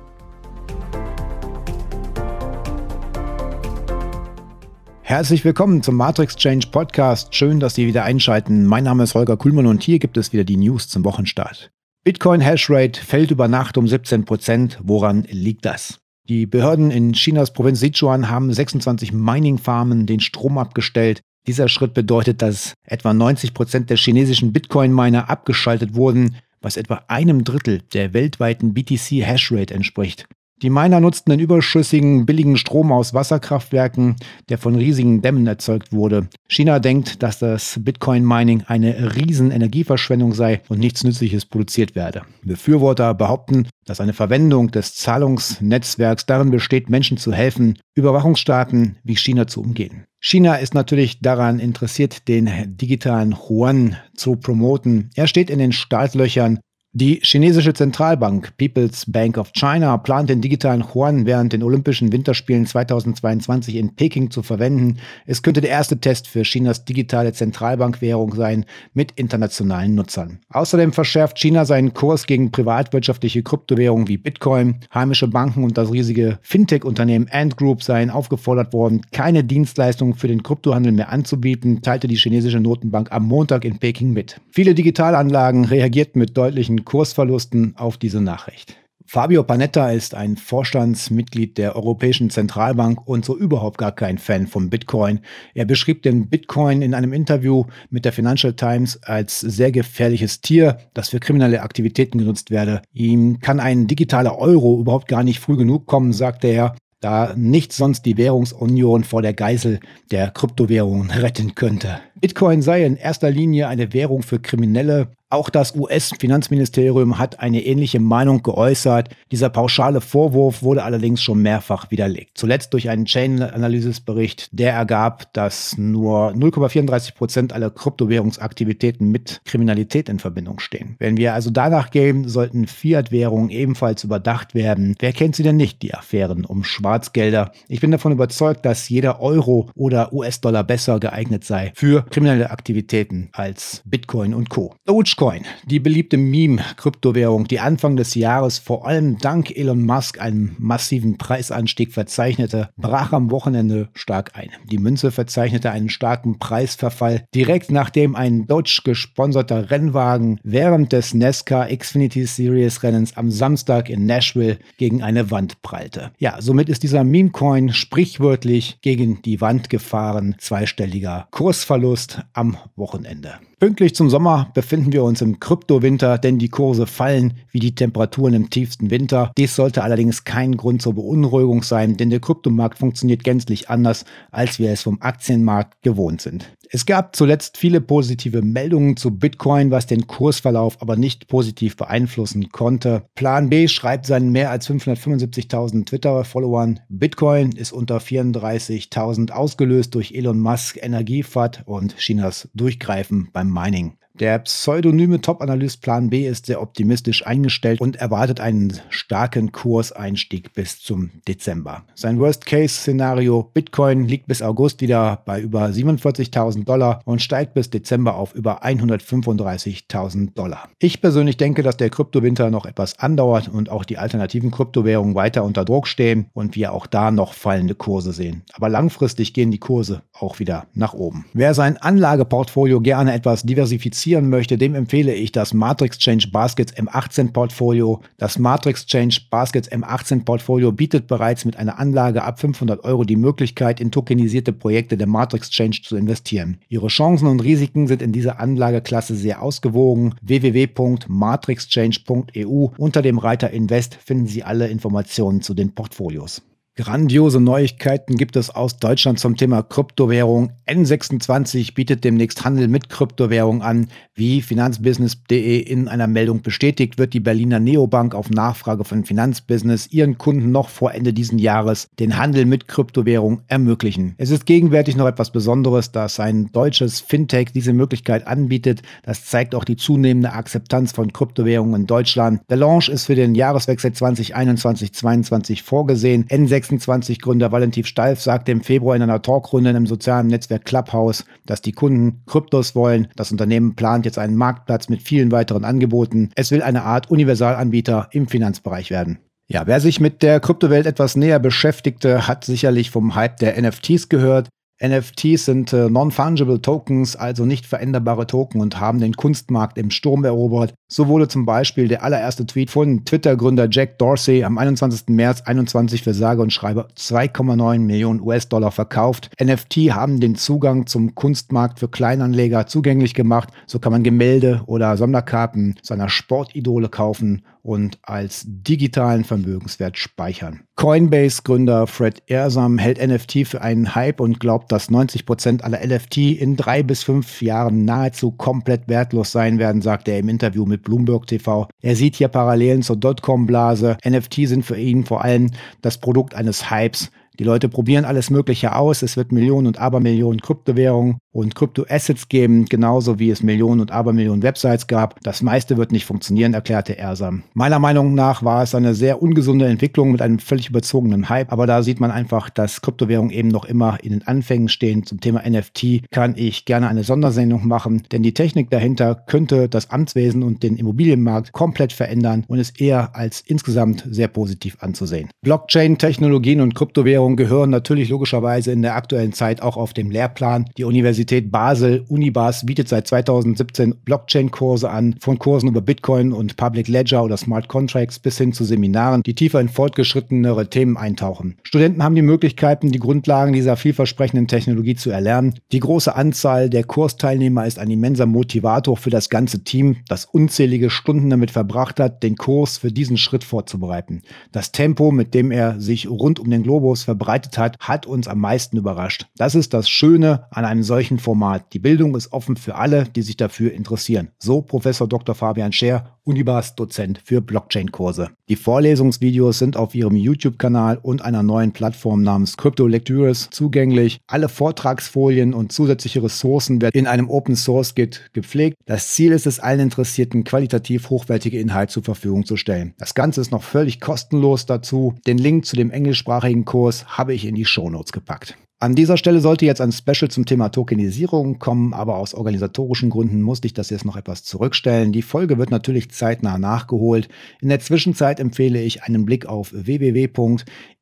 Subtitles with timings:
[5.01, 7.33] Herzlich willkommen zum Matrix Change Podcast.
[7.33, 8.67] Schön, dass Sie wieder einschalten.
[8.67, 11.71] Mein Name ist Holger Kuhlmann und hier gibt es wieder die News zum Wochenstart.
[12.05, 14.79] Bitcoin Hashrate fällt über Nacht um 17 Prozent.
[14.81, 15.99] Woran liegt das?
[16.29, 21.21] Die Behörden in Chinas Provinz Sichuan haben 26 Mining-Farmen den Strom abgestellt.
[21.45, 27.43] Dieser Schritt bedeutet, dass etwa 90 Prozent der chinesischen Bitcoin-Miner abgeschaltet wurden, was etwa einem
[27.43, 30.25] Drittel der weltweiten BTC-Hashrate entspricht.
[30.61, 34.17] Die Miner nutzten den überschüssigen, billigen Strom aus Wasserkraftwerken,
[34.49, 36.27] der von riesigen Dämmen erzeugt wurde.
[36.49, 42.23] China denkt, dass das Bitcoin-Mining eine riesen Energieverschwendung sei und nichts Nützliches produziert werde.
[42.43, 49.47] Befürworter behaupten, dass eine Verwendung des Zahlungsnetzwerks darin besteht, Menschen zu helfen, Überwachungsstaaten wie China
[49.47, 50.03] zu umgehen.
[50.19, 55.09] China ist natürlich daran interessiert, den digitalen Yuan zu promoten.
[55.15, 56.59] Er steht in den Startlöchern
[56.93, 62.65] die chinesische Zentralbank People's Bank of China plant den digitalen Yuan während den Olympischen Winterspielen
[62.65, 64.97] 2022 in Peking zu verwenden.
[65.27, 70.39] Es könnte der erste Test für Chinas digitale Zentralbankwährung sein mit internationalen Nutzern.
[70.49, 74.79] Außerdem verschärft China seinen Kurs gegen privatwirtschaftliche Kryptowährungen wie Bitcoin.
[74.91, 80.41] Heimische Banken und das riesige Fintech-Unternehmen Ant Group seien aufgefordert worden, keine Dienstleistungen für den
[80.41, 84.41] Kryptohandel mehr anzubieten, teilte die chinesische Notenbank am Montag in Peking mit.
[84.49, 88.77] Viele Digitalanlagen reagierten mit deutlichen Kursverlusten auf diese Nachricht.
[89.11, 94.69] Fabio Panetta ist ein Vorstandsmitglied der Europäischen Zentralbank und so überhaupt gar kein Fan von
[94.69, 95.21] Bitcoin.
[95.55, 100.77] Er beschrieb den Bitcoin in einem Interview mit der Financial Times als sehr gefährliches Tier,
[100.93, 102.83] das für kriminelle Aktivitäten genutzt werde.
[102.93, 107.73] Ihm kann ein digitaler Euro überhaupt gar nicht früh genug kommen, sagte er da nicht
[107.73, 109.79] sonst die Währungsunion vor der Geisel
[110.11, 111.99] der Kryptowährungen retten könnte.
[112.21, 117.99] Bitcoin sei in erster Linie eine Währung für Kriminelle, auch das US-Finanzministerium hat eine ähnliche
[117.99, 119.09] Meinung geäußert.
[119.31, 122.31] Dieser pauschale Vorwurf wurde allerdings schon mehrfach widerlegt.
[122.33, 130.17] Zuletzt durch einen Chain-Analysis-Bericht, der ergab, dass nur 0,34 Prozent aller Kryptowährungsaktivitäten mit Kriminalität in
[130.17, 130.95] Verbindung stehen.
[130.97, 134.95] Wenn wir also danach gehen, sollten Fiat-Währungen ebenfalls überdacht werden.
[134.97, 137.51] Wer kennt sie denn nicht, die Affären um Schwarzgelder?
[137.67, 143.29] Ich bin davon überzeugt, dass jeder Euro oder US-Dollar besser geeignet sei für kriminelle Aktivitäten
[143.33, 144.73] als Bitcoin und Co.
[144.85, 150.55] Doge Dogecoin, die beliebte Meme-Kryptowährung, die Anfang des Jahres vor allem dank Elon Musk einen
[150.57, 154.51] massiven Preisanstieg verzeichnete, brach am Wochenende stark ein.
[154.71, 161.67] Die Münze verzeichnete einen starken Preisverfall, direkt nachdem ein Dodge gesponserter Rennwagen während des NASCAR
[161.67, 166.11] Xfinity Series Rennens am Samstag in Nashville gegen eine Wand prallte.
[166.17, 173.33] Ja, somit ist dieser Meme-Coin sprichwörtlich gegen die Wand gefahren, zweistelliger Kursverlust am Wochenende.
[173.59, 178.33] Pünktlich zum Sommer befinden wir uns im Kryptowinter, denn die Kurse fallen wie die Temperaturen
[178.33, 179.31] im tiefsten Winter.
[179.37, 184.59] Dies sollte allerdings kein Grund zur Beunruhigung sein, denn der Kryptomarkt funktioniert gänzlich anders, als
[184.59, 186.49] wir es vom Aktienmarkt gewohnt sind.
[186.71, 192.49] Es gab zuletzt viele positive Meldungen zu Bitcoin, was den Kursverlauf aber nicht positiv beeinflussen
[192.49, 193.05] konnte.
[193.15, 200.39] Plan B schreibt seinen mehr als 575.000 Twitter-Followern, Bitcoin ist unter 34.000 ausgelöst durch Elon
[200.39, 203.98] Musk Energiefahrt und Chinas Durchgreifen beim Mining.
[204.19, 210.81] Der pseudonyme Top-Analyst Plan B ist sehr optimistisch eingestellt und erwartet einen starken Kurseinstieg bis
[210.81, 211.83] zum Dezember.
[211.95, 218.15] Sein Worst-Case-Szenario Bitcoin liegt bis August wieder bei über 47.000 Dollar und steigt bis Dezember
[218.15, 220.67] auf über 135.000 Dollar.
[220.79, 225.45] Ich persönlich denke, dass der Kryptowinter noch etwas andauert und auch die alternativen Kryptowährungen weiter
[225.45, 228.43] unter Druck stehen und wir auch da noch fallende Kurse sehen.
[228.51, 231.23] Aber langfristig gehen die Kurse auch wieder nach oben.
[231.31, 236.73] Wer sein Anlageportfolio gerne etwas diversifiziert, investieren möchte, dem empfehle ich das Matrix Change Baskets
[236.73, 238.01] M18 Portfolio.
[238.17, 243.15] Das Matrix Change Baskets M18 Portfolio bietet bereits mit einer Anlage ab 500 Euro die
[243.15, 246.57] Möglichkeit, in tokenisierte Projekte der Matrix Change zu investieren.
[246.69, 250.15] Ihre Chancen und Risiken sind in dieser Anlageklasse sehr ausgewogen.
[250.23, 256.41] www.matrixchange.eu unter dem Reiter Invest finden Sie alle Informationen zu den Portfolios.
[256.79, 260.53] Grandiose Neuigkeiten gibt es aus Deutschland zum Thema Kryptowährung.
[260.65, 263.89] N26 bietet demnächst Handel mit Kryptowährung an.
[264.15, 270.17] Wie finanzbusiness.de in einer Meldung bestätigt, wird die Berliner Neobank auf Nachfrage von Finanzbusiness ihren
[270.17, 274.15] Kunden noch vor Ende diesen Jahres den Handel mit Kryptowährung ermöglichen.
[274.17, 278.83] Es ist gegenwärtig noch etwas Besonderes, dass ein deutsches Fintech diese Möglichkeit anbietet.
[279.03, 282.39] Das zeigt auch die zunehmende Akzeptanz von Kryptowährungen in Deutschland.
[282.49, 286.23] Der Launch ist für den Jahreswechsel 2021-22 vorgesehen.
[286.29, 291.61] N26 26-Gründer Valentin Steif sagte im Februar in einer Talkrunde im sozialen Netzwerk Clubhouse, dass
[291.61, 293.07] die Kunden Kryptos wollen.
[293.15, 296.31] Das Unternehmen plant jetzt einen Marktplatz mit vielen weiteren Angeboten.
[296.35, 299.19] Es will eine Art Universalanbieter im Finanzbereich werden.
[299.51, 304.07] Ja, wer sich mit der Kryptowelt etwas näher beschäftigte, hat sicherlich vom Hype der NFTs
[304.07, 304.47] gehört.
[304.81, 310.23] NFTs sind äh, Non-Fungible Tokens, also nicht veränderbare Token und haben den Kunstmarkt im Sturm
[310.23, 310.73] erobert.
[310.87, 315.09] So wurde zum Beispiel der allererste Tweet von Twitter-Gründer Jack Dorsey am 21.
[315.09, 319.29] März 21 für sage und schreibe 2,9 Millionen US-Dollar verkauft.
[319.41, 323.49] NFT haben den Zugang zum Kunstmarkt für Kleinanleger zugänglich gemacht.
[323.67, 330.61] So kann man Gemälde oder Sonderkarten seiner Sportidole kaufen und als digitalen Vermögenswert speichern.
[330.75, 336.17] Coinbase-Gründer Fred Ersam hält NFT für einen Hype und glaubt, dass 90 Prozent aller NFT
[336.17, 340.83] in drei bis fünf Jahren nahezu komplett wertlos sein werden, sagte er im Interview mit
[340.83, 341.67] Bloomberg TV.
[341.81, 343.97] Er sieht hier Parallelen zur Dotcom-Blase.
[344.07, 345.51] NFT sind für ihn vor allem
[345.81, 347.11] das Produkt eines Hypes.
[347.39, 349.01] Die Leute probieren alles Mögliche aus.
[349.01, 354.43] Es wird Millionen und Abermillionen Kryptowährungen und Kryptoassets geben, genauso wie es Millionen und Abermillionen
[354.43, 355.21] Websites gab.
[355.21, 357.43] Das meiste wird nicht funktionieren, erklärte Ersam.
[357.53, 361.67] Meiner Meinung nach war es eine sehr ungesunde Entwicklung mit einem völlig überzogenen Hype, aber
[361.67, 365.05] da sieht man einfach, dass Kryptowährungen eben noch immer in den Anfängen stehen.
[365.05, 369.91] Zum Thema NFT kann ich gerne eine Sondersendung machen, denn die Technik dahinter könnte das
[369.91, 375.29] Amtswesen und den Immobilienmarkt komplett verändern und ist eher als insgesamt sehr positiv anzusehen.
[375.41, 380.65] Blockchain-Technologien und Kryptowährungen gehören natürlich logischerweise in der aktuellen Zeit auch auf dem Lehrplan.
[380.77, 381.18] Die Universität
[381.51, 387.37] Basel, Unibas, bietet seit 2017 Blockchain-Kurse an, von Kursen über Bitcoin und Public Ledger oder
[387.37, 391.57] Smart Contracts bis hin zu Seminaren, die tiefer in fortgeschrittenere Themen eintauchen.
[391.63, 395.55] Studenten haben die Möglichkeiten, die Grundlagen dieser vielversprechenden Technologie zu erlernen.
[395.71, 400.89] Die große Anzahl der Kursteilnehmer ist ein immenser Motivator für das ganze Team, das unzählige
[400.89, 404.21] Stunden damit verbracht hat, den Kurs für diesen Schritt vorzubereiten.
[404.51, 408.39] Das Tempo, mit dem er sich rund um den Globus verbreitet hat, hat uns am
[408.39, 409.27] meisten überrascht.
[409.37, 411.73] Das ist das Schöne an einem solchen Format.
[411.73, 414.29] Die Bildung ist offen für alle, die sich dafür interessieren.
[414.37, 415.33] So Professor Dr.
[415.33, 418.29] Fabian Scher, Unibas Dozent für Blockchain-Kurse.
[418.49, 424.19] Die Vorlesungsvideos sind auf ihrem YouTube-Kanal und einer neuen Plattform namens Crypto Lectures zugänglich.
[424.27, 428.77] Alle Vortragsfolien und zusätzliche Ressourcen werden in einem Open Source Git gepflegt.
[428.85, 432.93] Das Ziel ist es, allen Interessierten qualitativ hochwertige Inhalte zur Verfügung zu stellen.
[432.99, 435.15] Das Ganze ist noch völlig kostenlos dazu.
[435.25, 438.55] Den Link zu dem englischsprachigen Kurs habe ich in die Shownotes gepackt.
[438.81, 443.41] An dieser Stelle sollte jetzt ein Special zum Thema Tokenisierung kommen, aber aus organisatorischen Gründen
[443.41, 445.11] musste ich das jetzt noch etwas zurückstellen.
[445.11, 447.27] Die Folge wird natürlich zeitnah nachgeholt.
[447.59, 449.73] In der Zwischenzeit empfehle ich einen Blick auf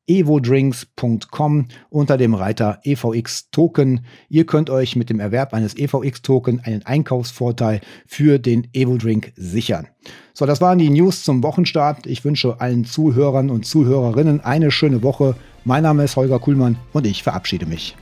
[0.08, 4.04] www.evodrinks.com unter dem Reiter EVX Token.
[4.28, 9.86] Ihr könnt euch mit dem Erwerb eines EVX Token einen Einkaufsvorteil für den Evodrink sichern.
[10.32, 12.06] So, das waren die News zum Wochenstart.
[12.06, 15.36] Ich wünsche allen Zuhörern und Zuhörerinnen eine schöne Woche.
[15.64, 17.96] Mein Name ist Holger Kuhlmann und ich verabschiede mich.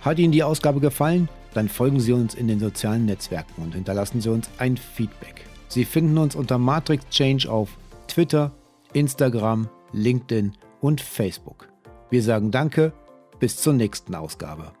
[0.00, 1.28] Hat Ihnen die Ausgabe gefallen?
[1.52, 5.46] Dann folgen Sie uns in den sozialen Netzwerken und hinterlassen Sie uns ein Feedback.
[5.68, 7.76] Sie finden uns unter Matrix Change auf
[8.08, 8.52] Twitter,
[8.92, 11.68] Instagram, LinkedIn und Facebook.
[12.10, 12.92] Wir sagen Danke,
[13.40, 14.72] bis zur nächsten Ausgabe.